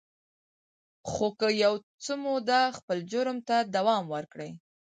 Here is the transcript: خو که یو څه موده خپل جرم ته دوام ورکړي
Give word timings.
خو 1.09 1.27
که 1.39 1.47
یو 1.63 1.73
څه 2.03 2.13
موده 2.23 2.61
خپل 2.77 2.97
جرم 3.11 3.37
ته 3.47 3.55
دوام 3.75 4.03
ورکړي 4.13 4.51